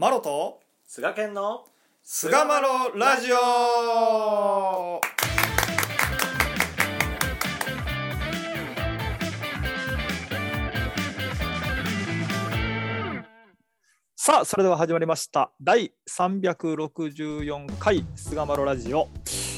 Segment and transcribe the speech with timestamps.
[0.00, 1.64] マロと菅健の
[2.04, 5.00] 菅マロラジオ。
[14.14, 15.50] さあそれでは始まりました。
[15.60, 19.08] 第364回菅マロラジオ。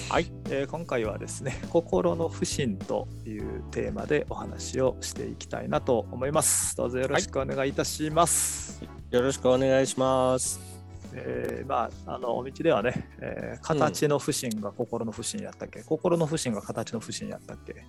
[0.09, 6.75] はい、えー今回はですね心の不信というテーマでお話をしていきたいなと思います。
[6.79, 10.61] どうぞよろしくお願いいたします、よろしくお願いします。
[11.13, 17.85] えーまあ、あのお道ではね、えー形の不信が心の不信やったっけ、心の不信が形の不信やったっけ？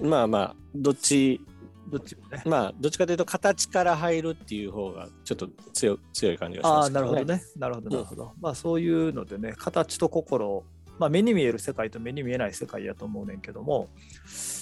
[0.00, 1.40] まあまあ、どっち、
[1.88, 2.42] どっちもね。
[2.46, 6.94] まあ、どっちかというと、形から入るっていう方が、ちょっと強強い感じがしああ、ますね。
[6.94, 7.42] なるほどね。
[7.56, 8.32] なるほど、なるほど。
[8.40, 10.62] まあ、そういうのでね、形と心、
[11.00, 13.88] まあ、目に見える世界と目に見えない世界やと思うねんけども、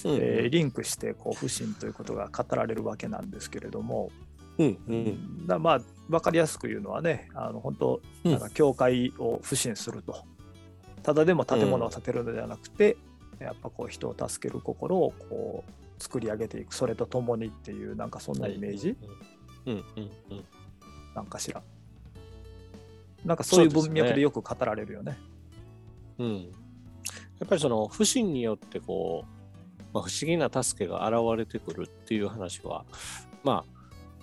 [0.05, 4.09] うんえーリンクしてこう不信ということが語られるわけなんですけれども、
[4.57, 8.31] うんうんだまあ分かりやすく言うのはねあの本当うん。
[8.31, 10.25] なんか教会を不信すると、
[11.03, 12.97] ただでも建物を建てるのではなくて、
[13.39, 16.75] やっぱこう人を助ける心をこう作り上げていく。
[16.75, 18.97] それとともにっていうなんかそんなイメージ、
[19.65, 19.83] うんうん
[20.31, 20.45] うん
[21.15, 21.61] なんかしら。
[23.25, 25.17] なんかそういう文脈でよく語られるよね。
[26.17, 26.35] うんうん。
[27.39, 32.85] やっぱりその不信によってこう、まあ、不思議な助けが現れてくるっていう話は、
[33.43, 33.63] ま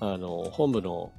[0.00, 1.12] あ、あの本部のお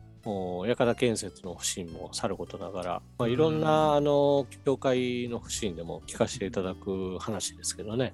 [0.68, 8.14] 館建設の不信もさることながら、まあ、いろんな、うんあの教会の不信でも聞かせていただく話ですけどね、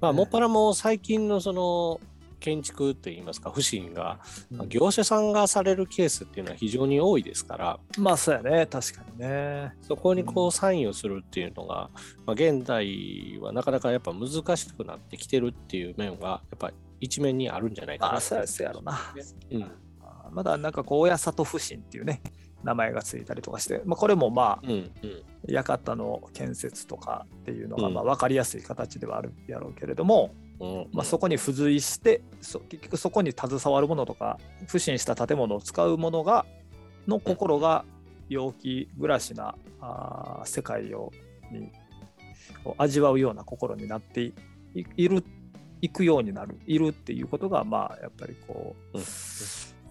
[0.00, 2.00] まあ、ねもっぱらもう最近のその
[2.44, 4.20] 建築っていいますか不信が、
[4.50, 8.66] まあ業者さんがされるケースっていうのは非常に多いですからまあそうやね。
[8.66, 9.72] 確かにね。
[9.80, 11.88] そこにこううサインをするっていうのが、
[12.26, 18.98] まあ、現代はなかなかやっぱ難しくなってきてるっていう面はやっぱり一面にあるんじゃないかなまあそうやろな。
[19.50, 19.62] うん。
[19.62, 19.68] あ
[20.34, 22.20] まだなんかこう親里不信っていうね
[22.64, 24.92] 名前がついたりとかして、まあ、これもまあうんうん。
[25.46, 27.94] 館の建設とかっていうのがうん。
[27.94, 36.46] まあ分かりやすい形ではあるやろうけれども、うんまあ、そこに付随してそ結局そこに携わるものとか不審した建物を使うものが
[37.06, 37.84] の心が
[38.28, 41.12] 陽気暮らしなあー世界を
[41.52, 41.70] に
[42.64, 44.32] を味わうような心になってい
[44.74, 45.22] いいる
[45.82, 49.04] いくようになるいるっていうことがまあやっぱりこう、うん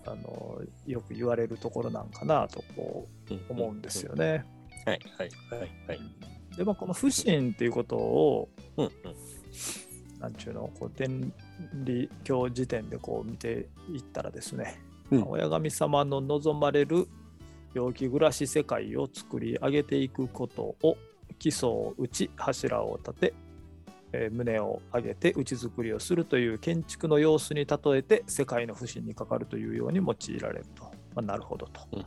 [0.05, 4.45] あのよく言われるところなんかなとこう思うんですよね。
[4.85, 4.99] はい。
[5.17, 5.29] はい。
[5.49, 5.59] はい。
[5.87, 5.99] はい。
[6.57, 8.91] でまあこの不信っていうことをうんうん。
[10.19, 11.33] なんちゅうのこう天
[11.73, 14.79] 理教時点でこう見ていったらですね、
[15.11, 15.19] うん。
[15.19, 17.07] まあ親神様の望まれる
[17.73, 20.97] 陽気暮らし世界を作り上げていくことを
[21.39, 23.33] 基礎を打ち柱を立て、
[24.13, 31.81] えー胸を上げて内作りをするという建築の様子に例えて世界の不信にかかるというように用いられると、まあ、なるほどと。
[31.93, 32.05] うん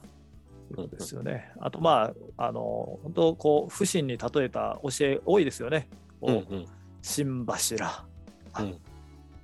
[0.70, 1.52] いうことですよね。
[1.60, 5.88] あとまああの本当こう不信に例えた教え多いですよね。
[6.20, 6.66] こううんうん
[7.02, 8.04] 新柱、
[8.52, 8.78] あうん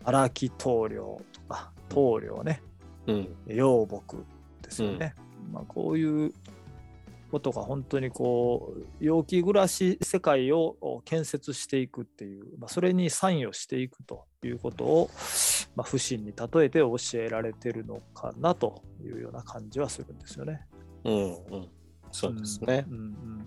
[0.05, 2.61] 荒木棟梁とか棟梁ね、
[3.07, 4.25] うん養木
[4.63, 5.15] ですよね。
[5.53, 6.33] まあ、こういう
[7.33, 15.11] ことが本当にこう陽気暮らし世界を建設していくっていう、まあ、それに参与していくということを、
[15.75, 20.61] まあ、不信に例えて教えられてるのかなというような感じはするんですよね。
[21.05, 21.69] うんうん。
[22.11, 22.85] そうですね。
[22.91, 23.47] うんうん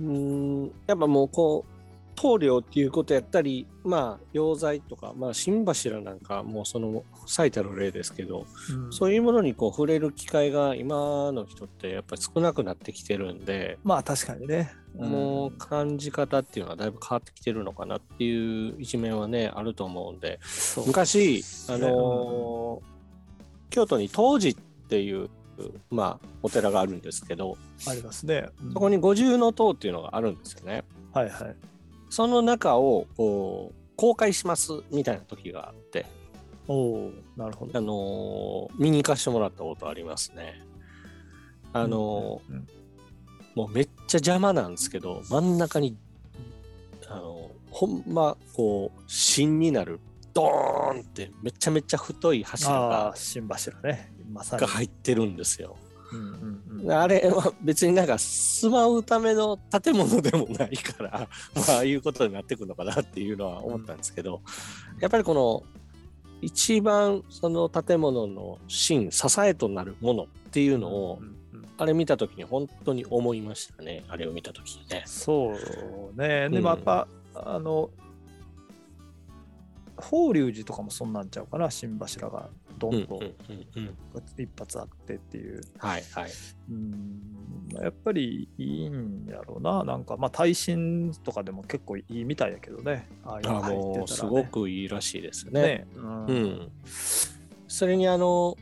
[0.00, 0.64] うん。
[0.64, 0.72] うん。
[0.88, 1.77] やっぱもうこう
[2.18, 14.72] 棟梁っていうことやったりまあ溶剤とかまあ新柱なんかもうその最たる例ですけどうんそういうものにこう触れる機会が今の人ってやっぱり少なくなってきてるんで、まあ確かにね。
[14.96, 20.40] もう感じ方っていうのはだいぶ変わってきてるのかなっていう一面はねあると思うんで
[20.86, 22.98] 昔あねのー
[23.70, 25.28] 京都に東寺っていう
[25.90, 27.56] まあお寺があるんですけど
[27.86, 28.48] ありますね。
[28.72, 30.84] そこに五重塔っていうのがあるんですよね。
[31.12, 31.56] はいはい。
[32.10, 33.06] その中を
[33.96, 36.06] 公開しますみたいな時があって、
[36.66, 37.78] おおなるほど。
[37.78, 40.62] あのー見に行かせてもらったことありますね。
[41.72, 42.66] あのーうんうん
[43.54, 45.96] もうめっちゃ邪魔なんですけど真ん中に
[47.08, 49.98] あのほんまこう芯になる
[50.32, 54.12] ドーンってめちゃめちゃ太い柱あがあ、新柱ね。
[54.30, 54.60] まさに。
[54.60, 55.76] が入ってるんですよ。
[56.12, 61.10] うんうんうんあれは別になんか住まうための建物でもないから
[61.54, 64.40] まあああいうことになってくるのかなっていうのは思ったんですけど、
[65.00, 65.62] やっぱりこの
[66.40, 71.20] 一番その建物の芯支えとなるものっていうのを、
[71.76, 75.02] あれ見た時に本当に思いましたねあれを見た時にね。
[75.06, 76.48] そうね。
[76.48, 77.90] でうんもやっぱ、あの、
[80.00, 82.48] 法隆寺とかもそんなんちゃうかな新柱が
[82.78, 83.94] どんとうんうんうんうん。
[84.36, 86.30] 一発あってっていう、はいはい。
[86.70, 87.22] うん
[87.82, 89.84] やっぱりいいんやろうな。
[89.84, 93.06] なんかまあ耐震とかでも結構いいみたいやけどね。
[93.24, 95.62] ああいうのあ入ってたら、ね、もうすごくいいらしいですね。
[95.62, 96.26] ね、うん。
[96.26, 96.72] うん。
[97.66, 98.56] それにあの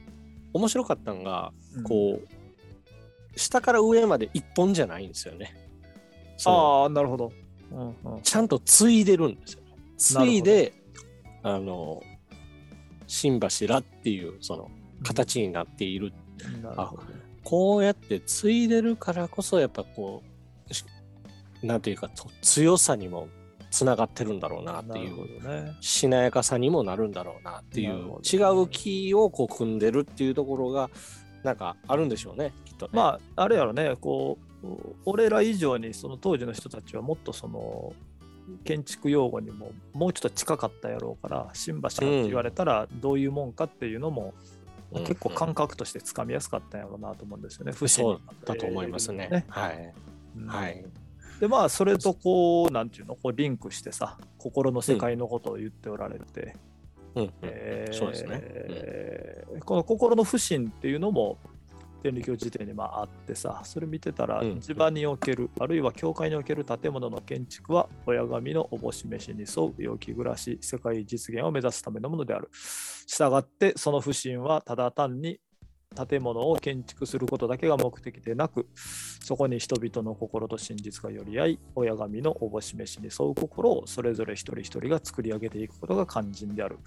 [0.52, 1.82] 面白かったのがうん。
[1.84, 5.54] こう、下から上まで一本じゃないんですよね。
[6.44, 7.32] ああなるほど、
[7.72, 9.60] うんうん、ちゃんと継いでるんですよ。
[9.60, 9.66] ね。
[9.96, 10.72] 継いで
[11.46, 12.02] あの
[13.06, 14.68] 新柱っていうその
[15.04, 16.12] 形になっている。
[16.60, 17.02] なるほど
[17.44, 20.24] こうやって継いでるからこそやっぱこ
[20.68, 20.84] うし
[21.62, 23.28] なんていうかと強さにも
[23.70, 30.90] つながってるんだろうなっていうねしなやかさにもなるんだろうなっていう、なるほど違う木をこう組んでるっていうところが
[31.44, 32.90] なんかあるんでしょうねきっとね。
[32.92, 34.66] まああれやろねこう
[35.04, 37.92] 俺ら以上にその当時の人たちはもっとその
[38.64, 44.34] 建築用語にももうちょっと近かったやろうから新橋って言われたらどういうもんかっていうのも、
[44.92, 45.04] うん。
[45.04, 47.72] 結構感覚としてつかみやすかったんやろうなと思うんですよね。
[47.72, 49.44] 不そうだと思いますね。
[49.48, 49.94] はい、
[50.36, 50.46] うん。
[50.46, 50.84] はい。
[51.40, 56.54] でまあそれとこうなんていうのこうリンクしてさ心の世界のことを言っておられて、
[57.14, 57.22] うん。
[57.24, 57.32] うん。
[57.42, 58.42] えーそうですね。
[59.64, 61.38] この心の不信っていうのも
[62.02, 64.60] 天理教辞典にまああってさそれ見てたらうん。
[64.60, 72.48] 地場における、あるいは教会における建物の建築は親神のおぼし飯に沿う陽気暮らし世界実現を目指すためのものである。
[72.52, 75.40] したがってその不信はただ単に
[76.08, 78.68] 建物を建築することだけが目的でなく
[79.24, 86.78] そこに人々の心と真実が寄り合い親神のおぼし飯に沿う心をそれぞれ一人一人が作り上げていくことが肝心である。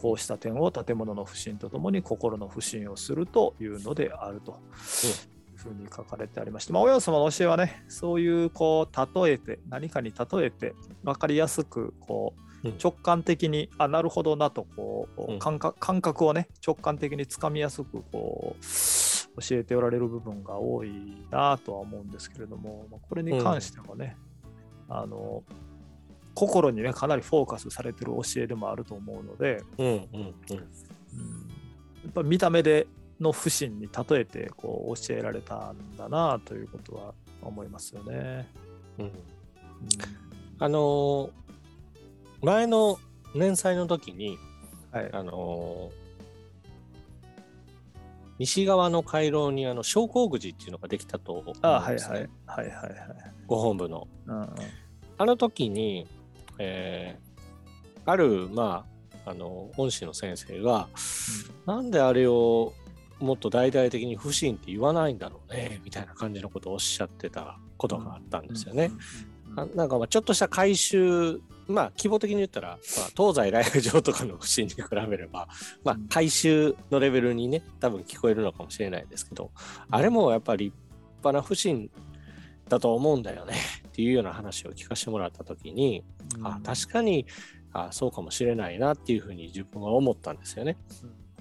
[0.00, 4.52] こうした点を建物の不信とともに心の不信をするというのであると。
[4.52, 10.74] いうふうに書かれてありまして、まあ、親様の教えはね、そういうこう例えて、何かに例えて、
[11.04, 12.74] 分かりやすくこううん。
[12.82, 15.36] 直感的に、あ、なるほどなとこうん。
[15.36, 24.16] う感覚感覚をね、直感的につかみやすくこう教えておられる部分が多いなとは思うんですけれども、まあこれに関してもね、
[24.88, 25.42] あの
[26.34, 30.04] 心にね、かなりフォーカスされてる教えでもあると思うので、うんうんうん。
[30.12, 30.58] うん。
[30.58, 32.86] やっぱ見た目で
[33.20, 38.48] の不信に例えてこう教えられたんだなということは思いますよね。
[38.98, 39.04] うん。
[39.06, 39.12] うん。
[40.58, 41.30] あのー
[42.42, 42.98] 前の
[43.34, 44.38] 年祭の時に
[44.92, 46.00] はい、あのー
[48.38, 52.08] 西側の回廊にあの昇降口っていうのができたと思うんです、ね、あはいはい。
[52.08, 52.88] はいはいはい。
[53.46, 54.08] ご本部の。
[54.26, 54.48] うんうん。
[55.18, 56.06] あの時に、
[56.58, 57.30] えー
[58.06, 58.84] ある、ま
[59.24, 60.88] あ、あの恩師の先生が、
[61.66, 62.72] なんであれを
[63.20, 68.90] もっと大々的に不信って言わないんだろうねみたいな感じのことをおっしゃってたことがあったんですよね。。
[69.56, 72.78] あなんかまあちょっとした改修、まあ規模的に言ったら、まあ、
[73.16, 75.48] 東西来来城とかの不信に比べれば、
[75.84, 79.50] まあうん改修のレベルにね、多分聞こえるのかもしれないですけど、
[79.90, 80.76] あれもやっぱり立
[81.22, 81.90] 派な不信
[82.68, 83.54] だと思うんだよね
[83.88, 86.04] っていうような話を聞かせてもらった時に、
[86.36, 87.26] うんあ確かに
[87.72, 90.76] あそうかもしれないなっていうふうに自分は思ったんですよね。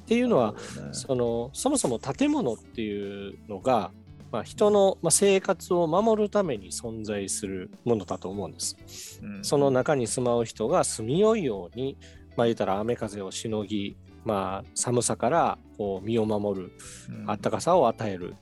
[0.09, 0.55] っていうのは、
[0.91, 3.91] そのそもそも建物っていうのが、
[4.31, 9.19] まあ、人の、まあ、生活を守るために存在するものだと思うんです。
[9.21, 9.43] うん。
[9.43, 11.95] その中に住まう人が住みよいように、
[12.35, 16.71] まあ、言ったら雨風をしのぎ、まあ、寒さからこう身を守る、
[17.09, 17.29] うん。
[17.29, 18.35] あったかさを与える、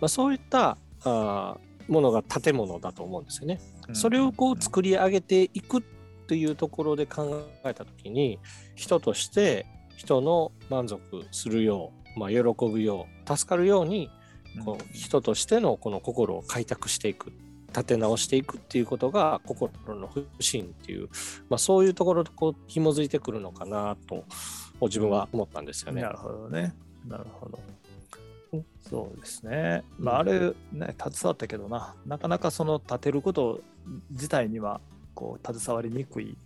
[0.00, 3.60] まあ、そういったあーものが建物だと思うんですよね。
[3.92, 5.84] それをこう作り上げていく
[6.26, 8.40] というところで考えた時に
[8.74, 14.10] 人として人の満足するよう、まあ、喜ぶよう助かるように
[14.64, 17.32] こう人としてのこの心を開拓していく
[17.68, 21.08] 立て直していくっていうことが心の不信っていう、
[21.48, 24.24] まあ、そういうところとこう紐づいてくるのかなと
[24.82, 26.10] 自分は思ったんですよねな。
[26.10, 26.74] るほどね。
[27.08, 27.58] なるほど。
[28.88, 29.82] そうですね。
[29.98, 33.60] まあ、あれ、ね、携わったけどな、なかなかその立てること
[34.10, 34.80] 自体には、
[35.14, 36.36] こう、携わりにくい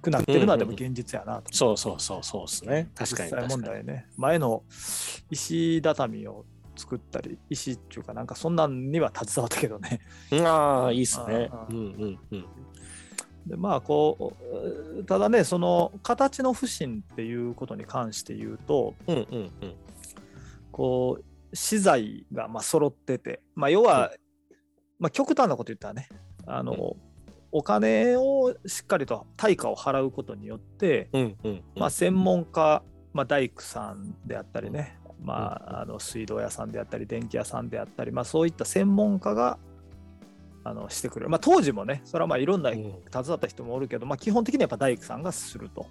[0.00, 1.52] くなってるのは、でも現実やなと。
[1.52, 2.90] そうそうそうそうですね。
[2.94, 3.48] 確かに実際。
[3.48, 4.06] 問題ね。
[4.16, 4.62] 前の
[5.30, 6.44] 石畳を
[6.76, 10.00] 作ったり、石っていうか、なんかそんなんには携わったけどね。
[10.44, 12.46] ああ、いいっすねうんうんうん。
[13.46, 14.36] でまあこ
[14.98, 19.24] うただねその形の不信っていうことに関して言うとうんうん
[19.62, 19.74] うん。
[20.70, 24.12] こう資材がまあ揃ってて、まあ、要は、
[24.98, 26.08] まあ、極端なこと言ったらね
[26.46, 27.09] あの、うん
[27.52, 31.62] お金をしっかりと対価を払うことによって、うんうん。
[31.76, 39.58] まあ、専門家、まあ、大工さんであったりね、まあ、あの水道屋さんであったり電気屋さんであったり、まあ、そういった専門家が
[40.62, 45.86] あのしてくれる、まあ、当時もねそれはまあいろんなうん携わった人もおるけど、まあ、基本的にはやっぱ大工さんがすると。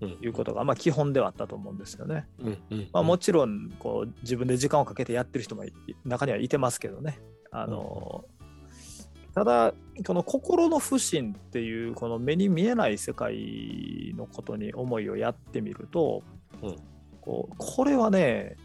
[0.00, 2.28] うんいうことが、まあ、基本ではあったと思うんですよね。
[2.38, 5.72] うんうんまあ、もちろんこう自分で時間をかけてやってる人もい
[6.04, 7.18] 中にはいてますけどね。
[7.50, 8.24] あの
[9.38, 9.72] ただ
[10.04, 16.24] この心の不信っていうこの目に見えない世界のことに思いをやってみると、
[16.60, 16.76] うん
[17.20, 18.56] こうこれはね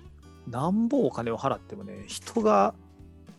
[0.47, 2.73] なんぼお金を払ってもね人が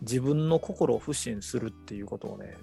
[0.03, 2.55] 自分の心を不信するっていうことをね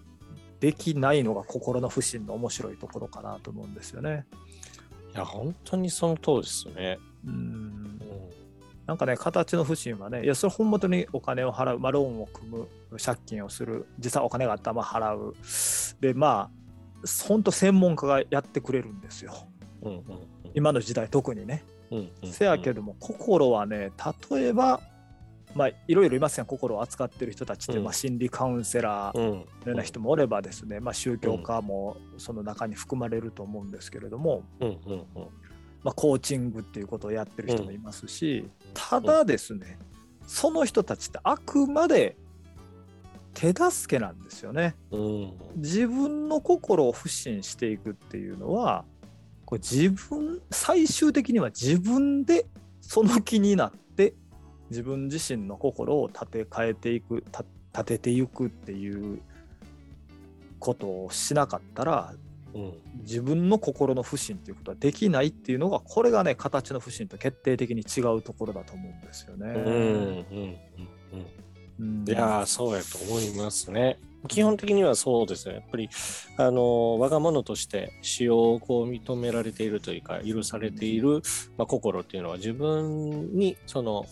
[0.61, 4.25] できないのが心の不信の面白いところかなと思うんですよね。
[5.13, 6.97] いや、本当にその通りですよね。
[7.25, 7.99] うんうん
[8.91, 12.67] なんかね、形の不信はね、いや、それ本当にお金を払う、まあ、ローンを組む、
[13.01, 15.33] 借金をする、実際お金があったらまあ払う。
[16.01, 16.49] で、ま
[17.05, 19.47] あ、本当専門家がやってくれるんですよ。
[19.83, 20.03] うんうん
[20.53, 21.63] 今の時代特にね。
[21.89, 23.93] うんうんせやけども、心はね、
[24.29, 24.81] 例えば、
[25.55, 27.85] まあ、いろいろいますやん、心を扱ってる人たちって、うん。
[27.85, 29.39] まあ、心理カウンセラーのうん。
[29.39, 35.27] ような人もおればですね、まあ、宗教家もその中に含まれると思うんですけれども、うんうんうん
[35.83, 39.79] まあ、コーチングっていうことをやってる人もいますし、ただですね、
[40.27, 42.15] その人たちってあくまで
[43.33, 44.75] 手助けなんですよね。
[44.91, 48.85] うん自分の心を不信していくっていうのは、
[49.45, 52.45] これ自分、最終的には自分で
[52.79, 54.13] その気になって、
[54.69, 59.21] 自分自身の心を立て替えていく、た立てていくっていう
[60.59, 62.13] ことをしなかったら、
[62.53, 69.47] うん自分の心の不信っていうことはできないっていうのがこれがね形の不信と決定的に違うところだと思うんですよね。
[69.47, 70.57] うんうんうん
[71.79, 73.97] うんいやーそうやと思いますね。
[74.27, 75.55] 基本的にはそうですね。
[75.55, 75.89] やっぱり、
[76.37, 81.21] あのー我が物として使用をこう認められているというか、許されている、
[81.57, 84.05] まあ、心っていうのは自分にその、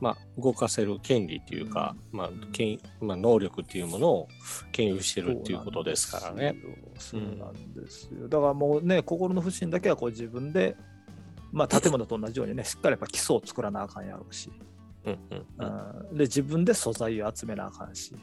[0.00, 4.28] まあ、動かせる権利っていうか、まあ権まあ、能力っていうものを
[4.72, 6.56] 権有してるっていうことですからね。
[6.98, 8.28] そうなんですよ。
[8.28, 10.76] だからもうね心の不信だけはこう自分で
[11.52, 14.50] まあ建物と同じようにねしっかりやっぱ基礎を作らなあかんやろうし、
[15.04, 16.16] うんうんうん。
[16.16, 18.14] で自分で素材を集めなあかんし、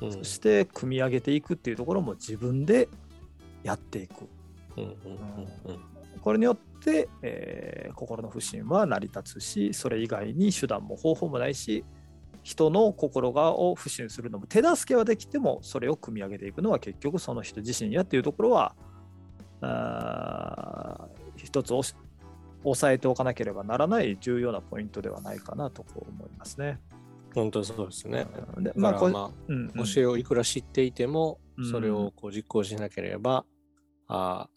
[0.00, 0.12] うん。
[0.12, 2.88] そして組み上げていくっていうところも自分で
[3.64, 4.28] やっていく。
[4.76, 4.92] うんうん
[5.64, 11.84] うんこれによって、えー心の不信は成り立つし、それ以外に手段も方法もないし、
[12.42, 18.74] 人の心がを不信するのも手助けはできても、それを組み上げていくのは結局その人自身やっていうところは、
[19.62, 21.94] あー一つ押
[22.74, 26.80] さえておかなければならない重要なポイントではないかなとこう思いますね。
[27.34, 28.26] 本当そうですね。
[28.56, 33.44] うんでまあ、まあうんうん教えをいくら知っていても、うんそれをこう実行しなければ、
[34.08, 34.55] あー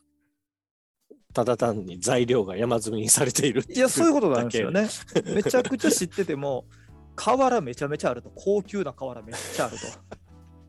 [1.34, 4.90] ただ単に材料が山積みにされているいや、そういうことなんですよだね。
[5.36, 6.66] めちゃくちゃ知ってても、
[7.16, 9.86] 瓦めちゃめちゃあると、高級な瓦めっちゃあると。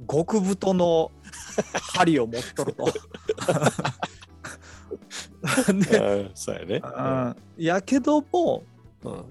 [0.07, 1.11] 極太の
[1.95, 2.93] 針を持っとると。
[5.67, 5.73] け。
[5.73, 6.83] でうんそうやね。
[6.83, 8.65] うんやけども、
[9.05, 9.25] うん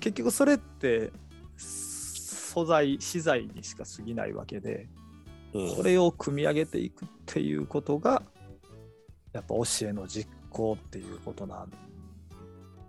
[0.00, 1.12] 結局それって
[1.56, 4.88] 素材、資材にしか過ぎないわけで、
[5.52, 8.22] うんこれを組み上げていくっていうことが、
[9.32, 11.72] やっぱ教えの実行っていうことなん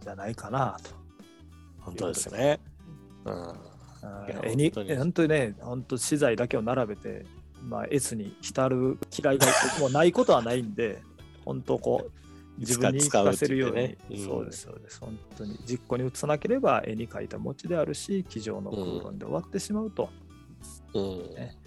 [0.01, 0.91] じゃないかなと。
[1.79, 2.60] 本当ですね。
[3.25, 3.53] うん。
[4.43, 5.29] 絵に本当に。
[5.29, 7.25] ね、本当資材だけを並べて、
[7.63, 9.48] まあ、S に浸る嫌いが
[9.79, 11.01] もうないことはないんで、
[11.43, 13.98] 本当こう、自分に言い聞かせるように、ね。
[14.12, 14.17] うん。
[14.17, 15.60] そうです、そうです、本当に。
[15.67, 20.10] 実行に移さなければ絵に描いた餅であるし、机上の空論で終わってしまうと、
[20.93, 21.36] うん。
[21.36, 21.57] ね。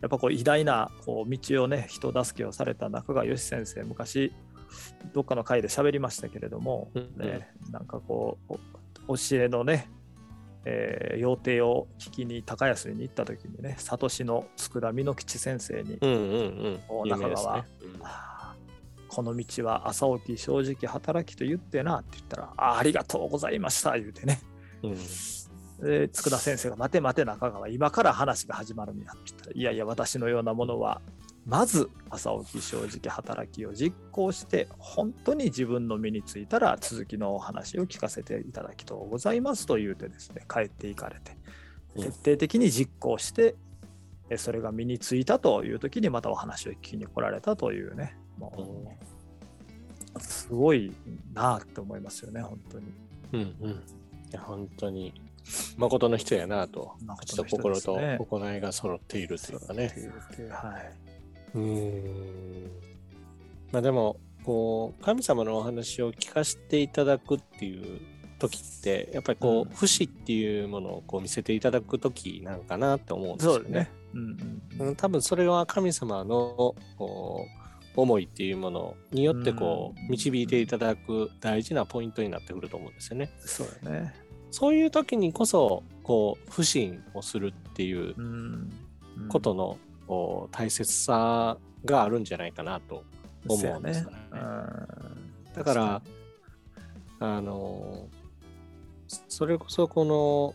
[0.00, 4.32] やっぱこう偉大なこう道をね、人助けをされた中川義先生、昔、
[5.12, 8.54] どっかの回で喋りましたけれども、うんね、なんかこう、
[9.08, 9.90] お教えのね、
[10.64, 17.08] えー、要定を聞きに高安に行った時にね、里市の佃美濃吉先生に、うんうんうん。
[17.08, 17.64] 中川ね。
[18.02, 18.58] あー
[19.08, 24.40] この道は朝起き正直働きと言ってなって言ったら、あーありがとうございました言うてね、
[24.82, 24.94] うん。
[25.80, 31.00] で佃先生が待て待て中川、今から話が始まるんやって言ったら、いやいや、私のようなものは、
[31.48, 41.38] まず朝起き正直働きを実行して、本当に自分の身についたら続きのお話を聞かせていただきとうございますと言うてですね、帰っていかれて、
[41.96, 42.02] うん。
[42.02, 43.56] 徹底的に実行して、
[44.28, 48.94] えそれが身についたという時にまたお話を聞きに来られたというね、も
[50.14, 50.92] う、すごい
[51.32, 52.86] なあって思いますよね、本当に。
[53.32, 53.70] うんうん。
[53.70, 53.74] い
[54.32, 55.14] や本当に。
[55.78, 59.90] 誠の人やなと、口と心と行いが揃っているというかね。
[60.50, 61.08] はい。
[61.54, 62.70] うーん
[63.72, 68.00] まあでもこう神様のお話を聞かせていただくっていう
[68.38, 73.90] 時ってやっぱりこう、うん不死っていうものをこう見せていただく時なんかなって思うんですよね。
[74.12, 77.44] そうんうんうん多分それは神様のこ
[77.96, 83.30] う思いっていうものによってこう導いていただく大事なポイントになってくると思うんですよね。
[83.40, 84.14] そうやね。
[84.50, 88.70] そういう時にこそこう不信をするっていううん。
[89.28, 89.78] ことの
[90.50, 93.04] 大切さがあるんじゃないかなと
[93.48, 94.18] 思そうんですねよね。
[94.32, 95.18] うん
[95.54, 96.02] だから、
[97.18, 98.08] あの
[99.28, 100.54] それこそこの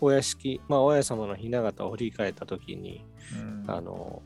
[0.00, 4.22] お屋敷、まあ、お屋様の雛形を振り返った時に、うんあの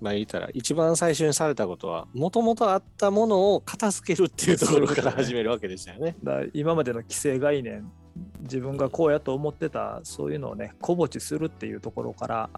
[0.00, 6.16] まあ言ったら一番最初にされたことはもともとあったものを片付けるっていうところから始めるわけでしたよね。
[6.22, 7.90] だ今までの既成概念
[8.40, 12.50] 自分がこうやと思ってたそういうのをね小ぼちするっていうところから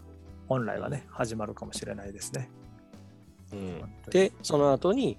[0.49, 2.51] 本来はね始まるかもしれないですね。
[3.53, 5.19] うん、でその後に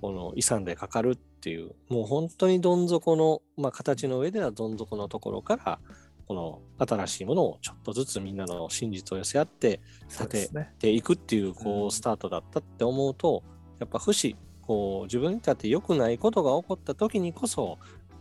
[0.00, 5.78] この遺産でかかるっていうもう本当にどん底の、まあ、形の上ではどん底のところから
[6.26, 10.72] この新しいものをちょっとずつみんなの真実を寄せ合ってそうですね。
[10.78, 13.42] ていくっていうこうスタートだったって思うと、
[13.80, 17.78] やっぱ不死こう自分にとって良くないことが起こった時にこそ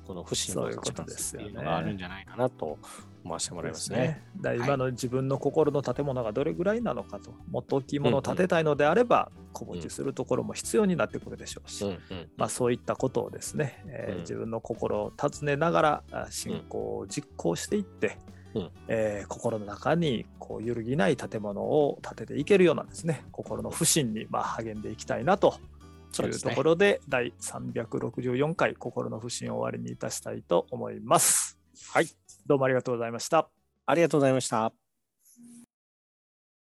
[0.08, 2.78] この不死のそういうこと力ですよねっていうのがあるんじゃないかなと
[3.24, 3.98] 思わせてもらいますね。
[3.98, 4.24] ですね。
[4.42, 14.20] だ今の自分の心の建物がどれぐらいなのかと、もっと大きいものを建てたいのであれば、小ぼちするところも必要になってくるでしょうし、うんうんまあ、そういったことをですね、えーうん。
[14.22, 18.18] 自分の心を尋ねながらあ信仰を実行していって、
[18.54, 18.70] うん。
[18.88, 25.56] えー心の中にこう揺るぎない建物を建てていけるようなですね心の不信にまあ励んでいきたいなと。
[26.20, 31.58] いうところで第364回心の不信を終わりにいたしたいと思います。
[31.94, 32.08] はい。
[32.46, 33.50] どうもありがとうございました。
[33.86, 34.81] ありがとうございました。